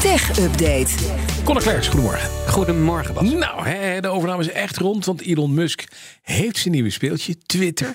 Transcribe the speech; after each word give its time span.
Tech 0.00 0.38
Update. 0.38 0.94
Conor 1.44 1.62
Klerks, 1.62 1.88
goedemorgen. 1.88 2.30
Goedemorgen, 2.48 3.14
Bas. 3.14 3.30
Nou, 3.30 3.68
hè, 3.68 4.00
de 4.00 4.08
overname 4.08 4.42
is 4.42 4.50
echt 4.50 4.76
rond, 4.76 5.04
want 5.04 5.22
Elon 5.22 5.54
Musk 5.54 5.84
heeft 6.22 6.56
zijn 6.56 6.74
nieuwe 6.74 6.90
speeltje, 6.90 7.36
Twitter. 7.46 7.94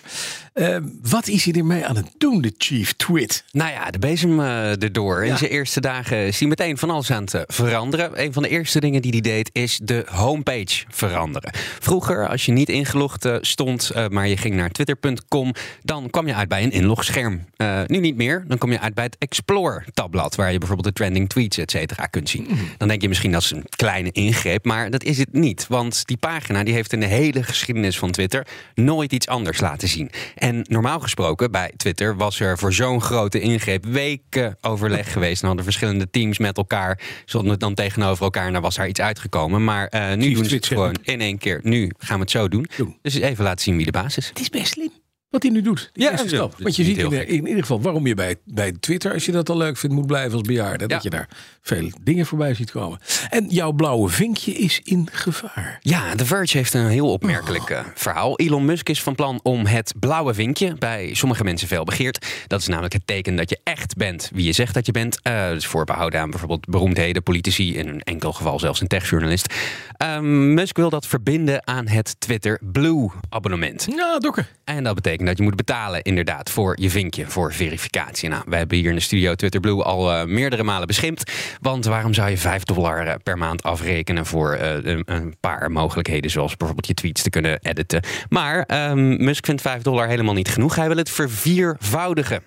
Uh, 0.53 0.77
wat 1.02 1.27
is 1.27 1.45
hij 1.45 1.53
ermee 1.53 1.85
aan 1.85 1.95
het 1.95 2.11
doen, 2.17 2.41
de 2.41 2.53
chief 2.57 2.93
twit? 2.93 3.43
Nou 3.52 3.71
ja, 3.71 3.91
de 3.91 3.99
bezem 3.99 4.39
uh, 4.39 4.84
erdoor. 4.84 5.25
In 5.25 5.38
zijn 5.38 5.52
eerste 5.52 5.81
dagen 5.81 6.17
is 6.17 6.39
hij 6.39 6.47
meteen 6.47 6.77
van 6.77 6.89
alles 6.89 7.11
aan 7.11 7.23
het 7.23 7.34
uh, 7.34 7.41
veranderen. 7.47 8.23
Een 8.23 8.33
van 8.33 8.43
de 8.43 8.49
eerste 8.49 8.79
dingen 8.79 9.01
die 9.01 9.11
hij 9.11 9.21
deed 9.21 9.49
is 9.54 9.79
de 9.83 10.05
homepage 10.09 10.84
veranderen. 10.90 11.51
Vroeger, 11.79 12.27
als 12.27 12.45
je 12.45 12.51
niet 12.51 12.70
ingelogd 12.70 13.26
uh, 13.26 13.35
stond, 13.41 13.91
maar 14.09 14.27
je 14.27 14.38
ging 14.38 14.55
naar 14.55 14.70
twitter.com, 14.70 15.54
dan 15.84 16.09
kwam 16.09 16.27
je 16.27 16.34
uit 16.34 16.49
bij 16.49 16.63
een 16.63 16.71
inlogscherm. 16.71 17.45
nu 17.88 17.99
niet 17.99 18.15
meer, 18.15 18.43
dan 18.48 18.57
kom 18.57 18.71
je 18.71 18.79
uit 18.79 18.93
bij 18.93 19.04
het 19.04 19.15
Explore-tabblad, 19.20 20.35
waar 20.35 20.51
je 20.51 20.57
bijvoorbeeld 20.57 20.88
de 20.88 20.93
trending 20.93 21.29
tweets, 21.29 21.57
et 21.57 21.71
kunt 22.09 22.29
zien. 22.29 22.45
Mm. 22.49 22.57
Dan 22.77 22.88
denk 22.88 23.02
je 23.02 23.07
misschien 23.07 23.31
dat 23.31 23.41
is 23.41 23.52
een 23.52 23.65
kleine 23.75 24.11
ingreep, 24.11 24.65
maar 24.65 24.89
dat 24.89 25.03
is 25.03 25.17
het 25.17 25.34
niet. 25.34 25.67
Want 25.67 26.05
die 26.05 26.17
pagina 26.17 26.63
die 26.63 26.73
heeft 26.73 26.93
in 26.93 26.99
de 26.99 27.05
hele 27.05 27.43
geschiedenis 27.43 27.97
van 27.97 28.11
Twitter 28.11 28.47
nooit 28.73 29.13
iets 29.13 29.27
anders 29.27 29.59
laten 29.59 29.88
zien. 29.88 30.11
En 30.35 30.65
normaal 30.70 30.99
gesproken 30.99 31.51
bij 31.51 31.71
Twitter 31.77 32.17
was 32.17 32.39
er 32.39 32.57
voor 32.57 32.73
zo'n 32.73 33.01
grote 33.01 33.39
ingreep 33.39 33.85
weken 33.85 34.57
overleg 34.61 35.11
geweest. 35.13 35.41
En 35.41 35.48
hadden 35.48 35.65
verschillende 35.65 36.09
teams 36.09 36.37
met 36.37 36.57
elkaar. 36.57 36.99
Stonden 37.25 37.59
dan 37.59 37.73
tegenover 37.73 38.23
elkaar 38.23 38.45
en 38.45 38.53
daar 38.53 38.62
was 38.62 38.75
daar 38.75 38.87
iets 38.87 39.01
uitgekomen. 39.01 39.63
Maar 39.63 39.93
uh, 39.95 40.13
nu 40.13 40.34
doen 40.34 40.45
ze 40.45 40.55
het 40.55 40.67
gewoon 40.67 40.95
in 41.01 41.21
één 41.21 41.37
keer. 41.37 41.59
Nu 41.63 41.91
gaan 41.98 42.15
we 42.15 42.21
het 42.21 42.31
zo 42.31 42.48
doen. 42.48 42.68
doen. 42.77 42.98
Dus 43.01 43.15
even 43.15 43.43
laten 43.43 43.63
zien 43.63 43.75
wie 43.75 43.85
de 43.85 43.91
baas 43.91 44.18
is. 44.18 44.27
Het 44.27 44.40
is 44.40 44.49
best 44.49 44.71
slim 44.71 45.02
wat 45.34 45.43
hij 45.43 45.51
nu 45.51 45.62
doet. 45.62 45.89
Die 45.93 46.03
ja, 46.03 46.17
stap. 46.17 46.55
Want 46.59 46.76
je 46.76 46.84
ziet 46.84 46.98
in, 46.98 47.27
in, 47.27 47.48
ieder 47.48 47.62
geval 47.62 47.81
waarom 47.81 48.07
je 48.07 48.13
bij, 48.13 48.35
bij 48.45 48.71
Twitter, 48.79 49.13
als 49.13 49.26
je 49.26 49.31
dat 49.31 49.49
al 49.49 49.57
leuk 49.57 49.77
vindt, 49.77 49.95
moet 49.95 50.07
blijven 50.07 50.31
als 50.31 50.41
bejaarde. 50.41 50.87
Dat 50.87 51.03
je 51.03 51.09
daar 51.09 51.29
veel 51.62 51.90
dingen 52.01 52.25
voorbij 52.25 52.53
ziet 52.53 52.71
komen. 52.71 52.99
En 53.29 53.45
jouw 53.49 53.71
blauwe 53.71 54.09
vinkje 54.09 54.51
is 54.51 54.79
in 54.84 55.07
gevaar. 55.12 55.79
Ja, 55.81 56.15
The 56.15 56.25
Verge 56.25 56.57
heeft 56.57 56.73
een 56.73 56.87
heel 56.87 57.12
opmerkelijk 57.12 57.70
oh. 57.70 57.79
verhaal. 57.95 58.37
Elon 58.37 58.65
Musk 58.65 58.90
is 58.90 59.03
van 59.03 59.15
plan 59.15 59.40
om 59.43 59.65
het 59.65 59.93
blauwe 59.99 60.34
vinkje, 60.34 60.75
bij 60.79 61.13
sommige 61.13 61.43
mensen 61.43 61.68
veel 61.68 61.84
begeerd. 61.84 62.25
Dat 62.47 62.59
is 62.59 62.68
namelijk 62.68 62.93
het 62.93 63.07
teken 63.07 63.35
dat 63.35 63.49
je 63.49 63.59
echt 63.63 63.95
bent 63.95 64.31
wie 64.34 64.45
je 64.45 64.51
zegt 64.51 64.73
dat 64.73 64.85
je 64.85 64.91
bent. 64.91 65.19
Uh, 65.28 65.50
dus 65.50 65.66
voorbehouden 65.66 66.19
aan 66.19 66.29
bijvoorbeeld 66.29 66.66
beroemdheden, 66.66 67.23
politici, 67.23 67.78
in 67.78 67.88
een 67.88 68.01
enkel 68.01 68.34
geval 68.34 68.59
zelfs 68.59 68.81
een 68.81 68.88
techjournalist. 68.88 69.53
Um, 69.97 70.53
Musk 70.53 70.78
wil 70.78 70.90
dat 70.90 71.07
verbinden 71.07 71.68
aan 71.68 71.88
het 71.88 72.16
Twitter 72.19 72.59
Blue 72.62 73.09
abonnement. 73.29 73.88
Ja, 73.95 74.19
dokken. 74.19 74.47
En 74.63 74.84
dat 74.84 74.95
betekent 74.95 75.22
dat 75.25 75.38
je 75.38 75.44
moet 75.44 75.56
betalen 75.56 76.02
inderdaad 76.02 76.50
voor 76.50 76.81
je 76.81 76.90
vinkje, 76.90 77.28
voor 77.28 77.53
verificatie. 77.53 78.29
Nou, 78.29 78.44
we 78.47 78.56
hebben 78.56 78.78
hier 78.78 78.90
in 78.90 78.96
de 78.96 79.02
studio 79.02 79.35
Twitter 79.35 79.59
Blue 79.59 79.84
al 79.84 80.12
uh, 80.12 80.24
meerdere 80.24 80.63
malen 80.63 80.88
beschimpt. 80.88 81.31
Want 81.62 81.85
waarom 81.85 82.13
zou 82.13 82.30
je 82.30 82.38
5 82.38 82.63
dollar 82.63 83.07
eh, 83.07 83.16
per 83.24 83.38
maand 83.38 83.63
afrekenen 83.63 84.25
voor 84.25 84.57
uh, 84.57 84.75
een, 84.81 85.35
paar 85.40 85.72
mogelijkheden, 85.72 86.31
zoals 86.31 86.57
bijvoorbeeld 86.57 86.88
je 86.88 86.94
tweets 86.94 87.22
te 87.22 87.30
kunnen 87.30 87.59
editen. 87.62 88.03
Maar 88.30 88.90
um, 88.90 89.24
Musk 89.24 89.46
vindt 89.46 89.62
5 89.62 89.81
dollar 89.81 90.07
helemaal 90.07 90.34
niet 90.34 90.50
genoeg. 90.50 90.75
Hij 90.75 90.88
wil 90.88 90.97
het 90.97 91.09
verviervoudigen. 91.09 92.44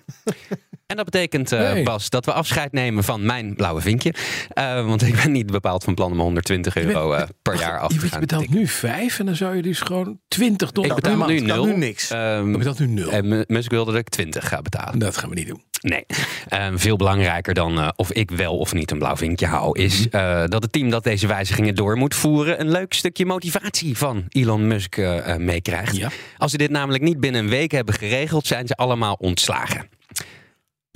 En 0.87 0.95
dat 0.95 1.05
betekent, 1.05 1.53
uh, 1.53 1.59
nee. 1.59 1.83
Bas, 1.83 2.09
dat 2.09 2.25
we 2.25 2.33
afscheid 2.33 2.71
nemen 2.71 3.03
van 3.03 3.25
mijn 3.25 3.55
blauwe 3.55 3.81
vinkje. 3.81 4.13
Uh, 4.57 4.85
want 4.85 5.01
ik 5.01 5.15
ben 5.15 5.31
niet 5.31 5.51
bepaald 5.51 5.83
van 5.83 5.93
plan 5.93 6.11
om 6.11 6.19
120 6.19 6.77
euro 6.77 7.13
uh, 7.13 7.21
per 7.41 7.59
jaar 7.59 7.79
af 7.79 7.91
te 7.91 7.99
gaan. 7.99 8.09
Je 8.11 8.19
betaalt 8.19 8.49
nu 8.49 8.67
5 8.67 9.19
en 9.19 9.25
dan 9.25 9.35
zou 9.35 9.55
je 9.55 9.61
dus 9.61 9.79
gewoon 9.79 10.19
20 10.27 10.71
dollar 10.71 10.89
ik 10.89 10.95
betaal 10.95 11.27
nu 11.27 11.39
nul. 11.39 11.65
nu 11.65 11.77
niks. 11.77 12.11
Um, 12.11 12.51
je 12.51 12.57
betaalt 12.57 12.79
nu 12.79 12.87
nul. 12.87 13.11
En 13.11 13.45
Musk 13.47 13.71
wilde 13.71 13.91
dat 13.91 13.99
ik 13.99 14.09
20 14.09 14.47
ga 14.47 14.61
betalen. 14.61 14.99
Dat 14.99 15.17
gaan 15.17 15.29
we 15.29 15.35
niet 15.35 15.47
doen. 15.47 15.61
Nee. 15.81 16.05
Um, 16.53 16.79
veel 16.79 16.95
belangrijker 16.95 17.53
dan 17.53 17.93
of 17.95 18.11
ik 18.11 18.31
wel 18.31 18.57
of 18.57 18.73
niet 18.73 18.91
een 18.91 18.99
blauw 18.99 19.15
vinkje 19.15 19.45
hou, 19.45 19.79
is 19.79 20.07
-hmm. 20.11 20.49
dat 20.49 20.63
het 20.63 20.71
team 20.71 20.89
dat 20.89 21.03
deze 21.03 21.27
wijzigingen 21.27 21.75
door 21.75 21.97
moet 21.97 22.15
voeren 22.15 22.59
een 22.59 22.71
leuk 22.71 22.93
stukje 22.93 23.25
motivatie 23.25 23.97
van 23.97 24.25
Elon 24.29 24.67
Musk 24.67 24.97
meekrijgt. 25.37 25.97
Ja. 25.97 26.09
Als 26.37 26.51
ze 26.51 26.57
dit 26.57 26.69
namelijk 26.69 27.03
niet 27.03 27.19
binnen 27.19 27.43
een 27.43 27.49
week 27.49 27.71
hebben 27.71 27.93
geregeld, 27.93 28.47
zijn 28.47 28.67
ze 28.67 28.75
allemaal 28.75 29.15
ontslagen. 29.19 29.96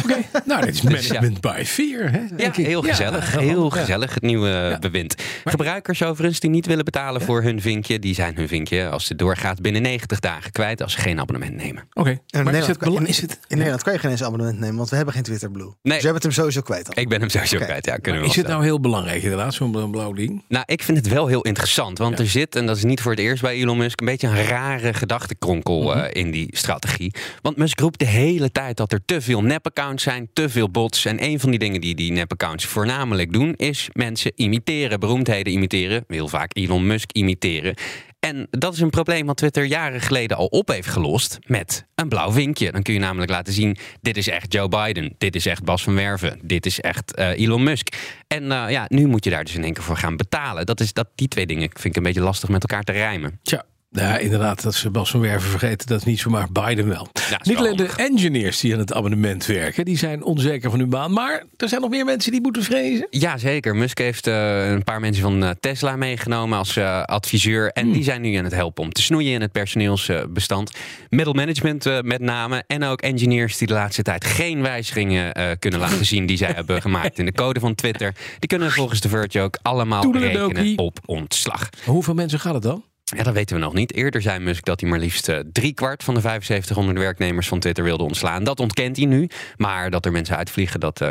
Oké, 0.04 0.12
okay. 0.14 0.42
nou, 0.46 0.66
dit 0.66 0.74
is 0.74 0.82
management 0.82 1.42
by 1.42 1.64
fear. 1.66 2.12
Hè, 2.12 2.20
ja, 2.38 2.52
heel 2.52 2.82
gezellig. 2.82 3.34
Ja, 3.34 3.40
heel 3.40 3.70
gezellig, 3.70 4.14
het 4.14 4.24
nieuwe 4.24 4.50
ja. 4.50 4.80
bewind. 4.80 5.16
Maar, 5.44 5.54
Gebruikers 5.54 6.04
overigens 6.04 6.40
die 6.40 6.50
niet 6.50 6.66
willen 6.66 6.86
betalen 6.86 7.22
voor 7.22 7.42
hun 7.42 7.62
vinkje, 7.62 8.00
die 8.00 8.14
zijn 8.14 8.36
hun 8.36 8.48
vinkje, 8.48 8.90
als 8.90 9.10
het 9.10 9.18
doorgaat, 9.18 9.62
binnen 9.62 9.82
90 9.82 10.20
dagen 10.20 10.52
kwijt 10.52 10.82
als 10.82 10.94
ze 10.94 11.00
geen 11.00 11.20
abonnement 11.20 11.56
nemen. 11.56 11.84
Oké, 11.94 12.00
okay. 12.00 12.12
in, 12.28 12.44
Nederland, 12.44 13.08
is 13.08 13.22
het, 13.22 13.40
in 13.48 13.56
Nederland 13.58 13.84
kan 13.84 13.94
je 13.94 14.00
geen 14.00 14.12
eens 14.12 14.24
abonnement 14.24 14.60
nemen, 14.60 14.76
want 14.76 14.90
we 14.90 14.96
hebben 14.96 15.14
geen 15.14 15.24
Twitter 15.24 15.52
Blue. 15.52 15.74
Nee. 15.82 15.94
Dus 15.94 16.02
je 16.02 16.08
hebt 16.08 16.24
hem 16.24 16.32
sowieso 16.32 16.62
kwijt 16.62 16.86
dan. 16.86 16.96
Ik 16.96 17.10
ben 17.10 17.20
hem 17.20 17.30
sowieso 17.30 17.56
okay. 17.56 17.68
kwijt, 17.68 17.86
ja. 17.86 17.98
Kunnen 17.98 18.22
we 18.22 18.28
is 18.28 18.36
het 18.36 18.48
nou 18.48 18.64
heel 18.64 18.80
belangrijk 18.80 19.24
inderdaad, 19.24 19.54
zo'n 19.54 19.92
blauw 19.92 20.14
ding? 20.14 20.44
Nou, 20.48 20.64
ik 20.68 20.84
vind 20.84 20.98
het 20.98 21.08
wel 21.08 21.28
heel 21.28 21.42
interessant, 21.42 21.98
want 21.98 22.20
er 22.20 22.28
zit, 22.28 22.56
en 22.56 22.66
dat 22.66 22.78
is 22.78 22.84
niet 22.84 23.02
voor 23.02 23.12
het 23.12 23.20
eerst 23.20 23.42
bij 23.42 23.56
Elon 23.56 23.78
Musk, 23.78 24.00
een 24.00 24.06
beetje 24.06 24.28
een 24.28 24.44
rare 24.44 24.94
gedachtenkronkel 24.94 25.82
mm 25.82 25.90
-hmm. 25.90 26.00
uh, 26.00 26.08
in 26.12 26.32
die 26.32 26.48
strategie. 26.52 27.14
Want 27.42 27.58
Musk 27.58 27.80
roept 27.80 28.00
de 28.00 28.06
hele 28.06 28.52
tijd 28.52 28.78
dat 28.78 28.92
er 28.92 29.02
te 29.06 29.22
veel 29.22 29.42
nep-accounts 29.42 30.04
zijn, 30.04 30.30
te 30.34 30.50
veel 30.50 30.70
bots. 30.70 31.06
En 31.06 31.24
een 31.24 31.40
van 31.40 31.50
die 31.50 31.60
dingen 31.60 31.82
die 31.82 31.96
die 31.96 32.12
nep-accounts 32.12 32.66
voornamelijk 32.66 33.34
doen, 33.34 33.54
is 33.56 33.90
mensen 33.94 34.32
imiteren, 34.36 35.00
beroemdheden 35.00 35.31
imiteren. 35.40 36.04
Heel 36.08 36.28
vaak 36.28 36.56
Elon 36.56 36.88
Musk 36.88 37.12
imiteren. 37.12 37.76
En 38.20 38.48
dat 38.50 38.74
is 38.74 38.80
een 38.80 38.90
probleem 38.90 39.26
wat 39.26 39.38
Twitter 39.38 39.64
jaren 39.64 40.02
geleden 40.02 40.38
al 40.38 40.46
op 40.46 40.68
heeft 40.68 40.88
gelost 40.88 41.40
met 41.46 41.86
een 41.96 42.10
blauw 42.10 42.32
vinkje. 42.32 42.72
Dan 42.72 42.82
kun 42.82 42.94
je 42.94 43.00
namelijk 43.00 43.32
laten 43.32 43.54
zien: 43.54 43.78
dit 44.02 44.18
is 44.18 44.28
echt 44.28 44.54
Joe 44.54 44.68
Biden, 44.68 45.16
dit 45.18 45.36
is 45.36 45.46
echt 45.46 45.64
Bas 45.64 45.84
van 45.84 45.96
Werven, 45.96 46.40
dit 46.44 46.66
is 46.66 46.80
echt 46.80 47.20
uh, 47.20 47.40
Elon 47.40 47.64
Musk. 47.64 47.88
En 48.28 48.44
uh, 48.44 48.66
ja, 48.70 48.86
nu 48.88 49.08
moet 49.08 49.24
je 49.24 49.30
daar 49.30 49.44
dus 49.44 49.56
in 49.56 49.64
één 49.64 49.74
keer 49.74 49.84
voor 49.84 49.98
gaan 49.98 50.18
betalen. 50.18 50.66
Dat 50.66 50.80
is 50.80 50.94
dat 50.94 51.08
die 51.16 51.28
twee 51.28 51.46
dingen 51.46 51.70
vind 51.74 51.86
ik 51.86 51.96
een 51.96 52.04
beetje 52.04 52.22
lastig 52.22 52.50
met 52.50 52.62
elkaar 52.62 52.84
te 52.84 52.92
rijmen. 52.92 53.40
Tja. 53.44 53.66
Ja, 53.94 54.18
inderdaad, 54.18 54.64
dat 54.64 54.76
ze 54.76 54.90
Bas 54.90 55.12
van 55.12 55.20
Werven 55.20 55.50
vergeten. 55.50 55.88
Dat 55.88 55.98
is 55.98 56.06
niet 56.06 56.20
zomaar 56.20 56.48
Biden 56.52 56.88
wel. 56.88 57.08
Ja, 57.30 57.40
niet 57.44 57.58
alleen 57.58 57.76
de 57.76 57.90
engineers 57.96 58.60
die 58.60 58.74
aan 58.74 58.80
het 58.80 58.94
abonnement 58.94 59.46
werken, 59.46 59.86
die 59.86 59.98
zijn 59.98 60.24
onzeker 60.24 60.70
van 60.70 60.80
hun 60.80 60.90
baan. 60.90 61.14
Maar 61.14 61.44
er 61.58 61.70
zijn 61.70 61.82
nog 61.82 61.90
meer 61.90 62.06
mensen 62.06 62.32
die 62.32 62.42
moeten 62.42 62.64
vrezen. 62.64 63.08
Ja, 63.10 63.38
zeker. 63.38 63.76
Musk 63.76 63.98
heeft 63.98 64.28
uh, 64.28 64.70
een 64.70 64.84
paar 64.84 65.00
mensen 65.00 65.24
van 65.24 65.44
uh, 65.44 65.50
Tesla 65.60 65.96
meegenomen 65.96 66.58
als 66.58 66.78
uh, 66.78 67.04
adviseur. 67.04 67.72
En 67.72 67.84
hmm. 67.84 67.94
die 67.94 68.04
zijn 68.04 68.22
nu 68.22 68.36
aan 68.36 68.44
het 68.44 68.54
helpen 68.54 68.84
om 68.84 68.92
te 68.92 69.02
snoeien 69.02 69.34
in 69.34 69.42
het 69.42 69.52
personeelsbestand. 69.52 70.72
Middle 71.10 71.34
management 71.34 72.04
met 72.04 72.22
name. 72.22 72.64
En 72.68 72.84
ook 72.84 73.02
engineers 73.02 73.58
die 73.58 73.68
de 73.68 73.74
laatste 73.74 74.02
tijd 74.02 74.26
geen 74.26 74.62
wijzigingen 74.62 75.60
kunnen 75.60 75.80
laten 75.80 76.06
zien 76.14 76.26
die 76.26 76.38
zij 76.38 76.52
hebben 76.52 76.82
gemaakt 76.82 77.20
in 77.20 77.26
de 77.26 77.34
code 77.34 77.60
van 77.60 77.76
Twitter. 77.76 78.16
Die 78.40 78.50
kunnen 78.50 78.72
volgens 78.72 79.02
de 79.02 79.10
Verge 79.10 79.42
ook 79.42 79.58
allemaal 79.62 80.18
rekenen 80.18 80.78
op 80.78 81.00
ontslag. 81.06 81.70
Hoeveel 81.86 82.14
mensen 82.14 82.40
gaat 82.40 82.54
het 82.54 82.64
dan? 82.64 82.84
Ja, 83.18 83.24
dat 83.24 83.34
weten 83.34 83.56
we 83.56 83.62
nog 83.62 83.74
niet. 83.74 83.94
Eerder 83.94 84.22
zei 84.22 84.40
Musk 84.40 84.66
dat 84.66 84.82
hij 84.82 84.90
maar 84.90 85.00
liefst 85.00 85.30
uh, 85.30 85.40
drie 85.52 85.74
kwart 85.74 86.04
van 86.04 86.14
de 86.14 86.20
7500 86.20 86.98
werknemers 86.98 87.48
van 87.48 87.60
Twitter 87.60 87.84
wilde 87.84 88.04
ontslaan. 88.04 88.44
Dat 88.44 88.60
ontkent 88.60 88.98
hij 88.98 89.06
nu. 89.06 89.30
Maar 89.58 89.90
dat 89.90 90.06
er 90.06 90.12
mensen 90.12 90.38
uitvliegen, 90.38 90.80
dat 90.80 91.02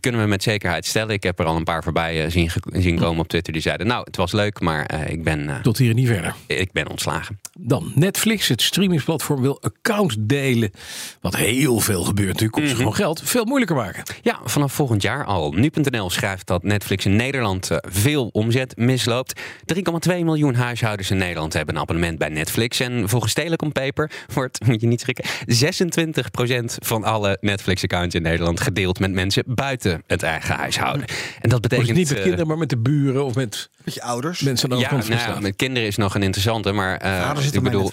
kunnen 0.00 0.20
we 0.20 0.26
met 0.26 0.42
zekerheid 0.42 0.86
stellen. 0.86 1.14
Ik 1.14 1.22
heb 1.22 1.38
er 1.38 1.44
al 1.44 1.56
een 1.56 1.64
paar 1.64 1.82
voorbij 1.82 2.24
uh, 2.24 2.30
zien, 2.30 2.50
zien 2.72 2.98
komen 2.98 3.20
op 3.20 3.28
Twitter. 3.28 3.52
Die 3.52 3.62
zeiden, 3.62 3.86
nou, 3.86 4.02
het 4.04 4.16
was 4.16 4.32
leuk, 4.32 4.60
maar 4.60 5.10
ik 5.10 5.24
ben... 5.24 5.58
Tot 5.62 5.78
hier 5.78 5.94
niet 5.94 6.06
verder. 6.06 6.34
Ik 6.46 6.72
ben 6.72 6.88
ontslagen. 6.88 7.40
Dan 7.58 7.92
Netflix, 7.94 8.48
het 8.48 8.62
streamingsplatform, 8.62 9.40
wil 9.40 9.62
accounts 9.62 10.16
delen. 10.18 10.70
Wat 11.20 11.36
heel 11.36 11.80
veel 11.80 12.02
gebeurt 12.02 12.28
natuurlijk. 12.28 12.52
Kost 12.52 12.64
mm 12.64 12.70
-hmm. 12.70 12.78
gewoon 12.78 12.94
geld. 12.94 13.22
Veel 13.24 13.44
moeilijker 13.44 13.76
maken. 13.76 14.02
Ja, 14.22 14.40
vanaf 14.44 14.72
volgend 14.72 15.02
jaar 15.02 15.24
al. 15.24 15.52
Nu.nl 15.52 16.10
schrijft 16.10 16.46
dat 16.46 16.62
Netflix 16.62 17.04
in 17.04 17.16
Nederland 17.16 17.70
veel 17.80 18.28
omzet 18.32 18.76
misloopt. 18.76 19.40
3,2 20.10 20.14
miljoen 20.24 20.54
huishoudens 20.54 21.10
in 21.10 21.16
Nederland 21.16 21.52
hebben 21.52 21.74
een 21.74 21.80
abonnement 21.80 22.18
bij 22.18 22.28
Netflix. 22.28 22.80
En 22.80 23.08
volgens 23.08 23.32
Telecom 23.32 23.72
Paper 23.72 24.10
wordt, 24.34 24.58
moet 24.66 24.80
je 24.80 24.86
niet 24.86 25.00
schrikken, 25.00 25.24
26% 25.24 26.74
van 26.78 27.04
alle 27.04 27.38
Netflix-accounts 27.40 28.14
in 28.14 28.22
Nederland 28.22 28.60
gedeeld 28.60 28.98
met 28.98 29.12
mensen 29.12 29.42
buiten 29.46 29.69
het 30.06 30.22
eigen 30.22 30.54
huishouden. 30.54 31.06
En 31.40 31.48
dat 31.48 31.60
betekent. 31.60 31.96
niet 31.96 32.10
met 32.10 32.20
kinderen, 32.20 32.46
maar 32.46 32.58
met 32.58 32.68
de 32.68 32.78
buren 32.78 33.24
of 33.24 33.34
met, 33.34 33.70
met 33.84 33.94
je 33.94 34.02
ouders. 34.02 34.40
Mensen 34.40 34.70
aan 34.70 34.78
de 34.78 34.84
ja, 34.84 34.90
nou 34.90 35.34
ja, 35.34 35.40
met 35.40 35.56
kinderen 35.56 35.88
is 35.88 35.96
nog 35.96 36.14
een 36.14 36.22
interessante, 36.22 36.72
maar 36.72 37.04
uh, 37.04 37.44
ik 37.52 37.62
bedoel, 37.62 37.90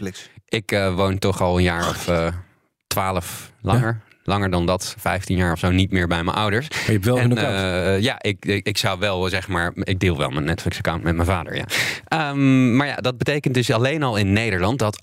ik 0.47 0.71
uh, 0.71 0.95
woon 0.95 1.19
toch 1.19 1.41
al 1.41 1.57
een 1.57 1.63
jaar 1.63 1.89
of 1.89 2.09
twaalf 2.87 3.51
langer. 3.61 4.01
Langer 4.29 4.49
dan 4.49 4.65
dat, 4.65 4.95
15 4.97 5.37
jaar 5.37 5.51
of 5.51 5.59
zo, 5.59 5.71
niet 5.71 5.91
meer 5.91 6.07
bij 6.07 6.23
mijn 6.23 6.37
ouders. 6.37 6.69
Maar 6.69 6.83
je 6.85 6.91
hebt 6.91 7.05
wel 7.05 7.17
en, 7.17 7.31
een 7.31 7.37
account. 7.37 8.03
ja, 8.03 8.15
ik, 8.21 8.45
ik, 8.45 8.67
ik, 8.67 8.77
zou 8.77 8.99
wel 8.99 9.29
zeg 9.29 9.47
maar, 9.47 9.71
ik 9.75 9.99
deel 9.99 10.17
wel 10.17 10.29
mijn 10.29 10.45
Netflix-account 10.45 11.03
met 11.03 11.15
mijn 11.15 11.27
vader. 11.27 11.55
Ja. 11.55 11.65
Um, 12.29 12.75
maar 12.75 12.87
ja, 12.87 12.95
dat 12.95 13.17
betekent 13.17 13.53
dus 13.53 13.71
alleen 13.71 14.03
al 14.03 14.15
in 14.15 14.33
Nederland 14.33 14.79
dat 14.79 15.01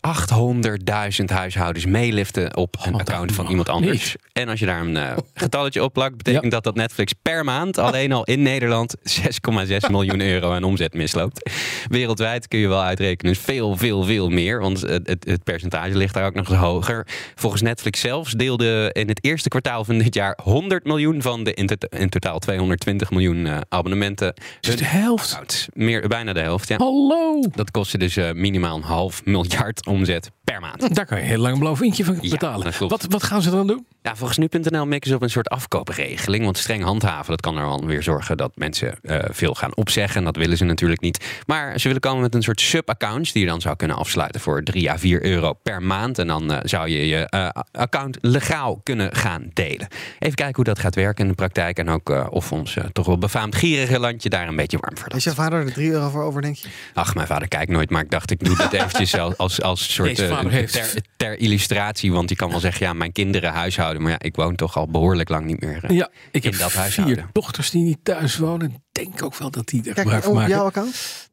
800.000 1.20 1.24
huishoudens 1.24 1.86
meeliften 1.86 2.56
op 2.56 2.76
een 2.82 2.94
account 2.94 3.32
van 3.32 3.46
iemand 3.46 3.68
anders. 3.68 4.16
En 4.32 4.48
als 4.48 4.60
je 4.60 4.66
daar 4.66 4.80
een 4.80 4.96
uh, 4.96 5.12
getalletje 5.34 5.82
op 5.82 5.92
plakt, 5.92 6.16
betekent 6.16 6.50
dat 6.50 6.64
dat 6.64 6.74
Netflix 6.74 7.12
per 7.22 7.44
maand 7.44 7.78
alleen 7.78 8.12
al 8.12 8.24
in 8.24 8.42
Nederland 8.42 8.96
6,6 8.96 9.76
miljoen 9.90 10.20
euro 10.32 10.52
aan 10.52 10.64
omzet 10.64 10.94
misloopt. 10.94 11.50
Wereldwijd 11.88 12.48
kun 12.48 12.58
je 12.58 12.68
wel 12.68 12.82
uitrekenen, 12.82 13.36
veel, 13.36 13.76
veel, 13.76 14.02
veel 14.02 14.28
meer. 14.28 14.60
Want 14.60 14.80
het, 14.80 15.06
het, 15.06 15.24
het 15.24 15.44
percentage 15.44 15.96
ligt 15.96 16.14
daar 16.14 16.26
ook 16.26 16.34
nog 16.34 16.48
eens 16.48 16.58
hoger. 16.58 17.06
Volgens 17.34 17.62
Netflix 17.62 18.00
zelfs 18.00 18.32
deelde 18.32 18.90
in 18.92 19.08
het 19.14 19.24
eerste 19.24 19.48
kwartaal 19.48 19.84
van 19.84 19.98
dit 19.98 20.14
jaar 20.14 20.38
100 20.42 20.84
miljoen 20.84 21.22
van 21.22 21.44
de 21.44 21.54
in, 21.54 21.68
in 21.88 22.08
totaal 22.08 22.38
220 22.38 23.10
miljoen 23.10 23.36
uh, 23.36 23.58
abonnementen. 23.68 24.34
Dus 24.60 24.76
de 24.76 24.84
helft? 24.84 25.68
Meer, 25.72 26.08
bijna 26.08 26.32
de 26.32 26.40
helft, 26.40 26.68
ja. 26.68 26.76
Hallo! 26.76 27.40
Dat 27.54 27.70
kostte 27.70 27.98
dus 27.98 28.16
uh, 28.16 28.32
minimaal 28.32 28.76
een 28.76 28.82
half 28.82 29.24
miljard 29.24 29.86
omzet 29.86 30.30
per 30.44 30.60
maand. 30.60 30.94
Daar 30.94 31.06
kan 31.06 31.18
je 31.18 31.24
heel 31.24 31.38
lang 31.38 31.52
een 31.52 31.58
blauw 31.58 31.76
vinkje 31.76 32.04
van 32.04 32.18
betalen. 32.20 32.72
wat, 32.78 33.06
wat 33.08 33.22
gaan 33.22 33.42
ze 33.42 33.50
dan 33.50 33.66
doen? 33.66 33.86
Ja, 34.02 34.16
volgens 34.16 34.38
nu.nl 34.38 34.86
mikken 34.86 35.10
ze 35.10 35.16
op 35.16 35.22
een 35.22 35.30
soort 35.30 35.48
afkoopregeling. 35.48 36.44
Want 36.44 36.58
streng 36.58 36.82
handhaven, 36.82 37.30
dat 37.30 37.40
kan 37.40 37.56
er 37.56 37.66
wel 37.66 37.86
weer 37.86 38.02
zorgen 38.02 38.36
dat 38.36 38.52
mensen 38.54 38.98
uh, 39.02 39.18
veel 39.30 39.54
gaan 39.54 39.76
opzeggen. 39.76 40.18
En 40.18 40.24
dat 40.24 40.36
willen 40.36 40.56
ze 40.56 40.64
natuurlijk 40.64 41.00
niet. 41.00 41.42
Maar 41.46 41.80
ze 41.80 41.86
willen 41.86 42.02
komen 42.02 42.22
met 42.22 42.34
een 42.34 42.42
soort 42.42 42.60
sub-accounts 42.60 43.32
die 43.32 43.42
je 43.42 43.48
dan 43.48 43.60
zou 43.60 43.76
kunnen 43.76 43.96
afsluiten 43.96 44.40
voor 44.40 44.62
3 44.62 44.90
à 44.90 44.96
4 44.96 45.24
euro 45.24 45.52
per 45.52 45.82
maand. 45.82 46.18
En 46.18 46.26
dan 46.26 46.60
zou 46.62 46.88
je 46.88 47.06
je 47.06 47.52
account 47.72 48.18
legaal 48.20 48.80
kunnen 48.82 49.03
gaan 49.12 49.50
delen. 49.52 49.88
Even 50.18 50.34
kijken 50.34 50.54
hoe 50.54 50.64
dat 50.64 50.78
gaat 50.78 50.94
werken 50.94 51.22
in 51.22 51.28
de 51.30 51.36
praktijk. 51.36 51.78
En 51.78 51.88
ook 51.88 52.30
of 52.30 52.52
ons 52.52 52.76
toch 52.92 53.06
wel 53.06 53.18
befaamd 53.18 53.54
gierige 53.54 53.98
landje 53.98 54.28
daar 54.28 54.48
een 54.48 54.56
beetje 54.56 54.78
warm 54.80 54.98
voor 54.98 55.14
Is 55.14 55.24
jouw 55.24 55.34
vader 55.34 55.66
er 55.66 55.72
3 55.72 55.90
euro 55.90 56.08
voor 56.08 56.22
over, 56.22 56.42
denk 56.42 56.56
je? 56.56 56.68
Ach, 56.94 57.14
mijn 57.14 57.26
vader 57.26 57.48
kijkt 57.48 57.70
nooit. 57.70 57.90
Maar 57.90 58.02
ik 58.02 58.10
dacht, 58.10 58.30
ik 58.30 58.44
doe 58.44 58.56
dit 58.56 58.72
eventjes 58.80 59.18
als, 59.18 59.36
als, 59.36 59.62
als 59.62 59.94
soort 59.94 60.14
ter, 60.14 61.02
ter, 61.16 61.38
illustratie. 61.38 62.12
Want 62.12 62.28
die 62.28 62.36
kan 62.36 62.50
wel 62.50 62.60
zeggen, 62.60 62.86
ja, 62.86 62.92
mijn 62.92 63.12
kinderen 63.12 63.52
huishouden. 63.52 64.02
Maar 64.02 64.10
ja, 64.10 64.18
ik 64.20 64.36
woon 64.36 64.54
toch 64.54 64.76
al 64.76 64.88
behoorlijk 64.88 65.28
lang 65.28 65.46
niet 65.46 65.60
meer 65.60 65.92
ja, 65.92 66.10
ik 66.30 66.44
in 66.44 66.50
heb 66.50 66.60
dat 66.60 66.72
huishouden. 66.72 67.16
vier 67.16 67.26
dochters 67.32 67.70
die 67.70 67.82
niet 67.82 67.98
thuis 68.02 68.36
wonen. 68.36 68.70
Ik 68.70 68.80
denk 68.92 69.22
ook 69.22 69.36
wel 69.36 69.50
dat 69.50 69.66
die 69.66 69.78
er 69.78 69.84
Kijk, 69.84 69.98
gebruik 69.98 70.22
van 70.22 70.32
op 70.32 70.38
maken. 70.38 70.54
jouw 70.54 70.64
account? 70.64 71.28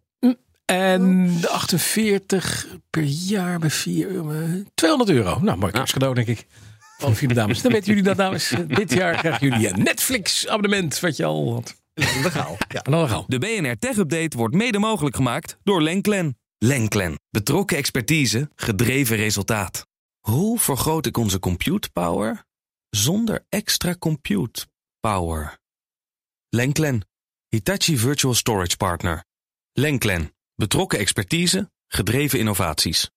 En 0.65 1.27
de 1.41 1.49
48 1.49 2.67
per 2.89 3.03
jaar 3.03 3.59
bij 3.59 3.69
4 3.69 4.07
euro. 4.07 4.33
200 4.73 5.11
euro. 5.11 5.39
Nou, 5.41 5.57
mooi 5.57 5.71
kerstcadeau, 5.71 6.15
denk 6.15 6.27
ik. 6.27 6.45
Van 7.01 7.13
jullie 7.13 7.35
dames. 7.35 7.61
Dan 7.61 7.71
weten 7.71 7.87
jullie 7.87 8.03
dat, 8.03 8.17
dames. 8.17 8.53
Dit 8.67 8.93
jaar 8.93 9.15
krijgen 9.15 9.49
jullie 9.49 9.69
een 9.69 9.83
Netflix-abonnement. 9.83 10.99
Wat 10.99 11.17
je 11.17 11.25
al 11.25 11.53
had. 11.53 11.75
Legaal. 11.93 12.57
Ja, 12.67 12.81
legaal. 12.83 13.25
De 13.27 13.39
BNR 13.39 13.77
Tech 13.79 13.97
Update 13.97 14.37
wordt 14.37 14.55
mede 14.55 14.79
mogelijk 14.79 15.15
gemaakt 15.15 15.57
door 15.63 15.81
Lenklen. 15.81 16.37
Lenklen. 16.57 17.19
Betrokken 17.29 17.77
expertise, 17.77 18.49
gedreven 18.55 19.15
resultaat. 19.15 19.87
Hoe 20.19 20.59
vergroot 20.59 21.05
ik 21.05 21.17
onze 21.17 21.39
compute 21.39 21.89
power 21.91 22.45
zonder 22.89 23.45
extra 23.49 23.95
compute 23.95 24.65
power? 24.99 25.59
Lenklen. 26.49 27.07
Hitachi 27.47 27.97
Virtual 27.97 28.33
Storage 28.33 28.77
Partner. 28.77 29.23
Lenklen. 29.71 30.33
Betrokken 30.55 30.99
expertise, 30.99 31.71
gedreven 31.87 32.39
innovaties. 32.39 33.11